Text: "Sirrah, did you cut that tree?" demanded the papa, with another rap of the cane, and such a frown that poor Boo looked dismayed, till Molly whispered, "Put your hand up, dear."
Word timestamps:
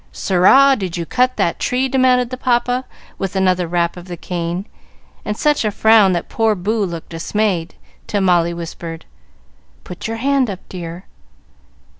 "Sirrah, 0.11 0.75
did 0.75 0.97
you 0.97 1.05
cut 1.05 1.35
that 1.37 1.59
tree?" 1.59 1.87
demanded 1.87 2.31
the 2.31 2.35
papa, 2.35 2.85
with 3.19 3.35
another 3.35 3.67
rap 3.67 3.95
of 3.95 4.05
the 4.07 4.17
cane, 4.17 4.65
and 5.23 5.37
such 5.37 5.63
a 5.63 5.69
frown 5.69 6.13
that 6.13 6.27
poor 6.27 6.55
Boo 6.55 6.83
looked 6.83 7.09
dismayed, 7.09 7.75
till 8.07 8.21
Molly 8.21 8.51
whispered, 8.51 9.05
"Put 9.83 10.07
your 10.07 10.17
hand 10.17 10.49
up, 10.49 10.61
dear." 10.69 11.05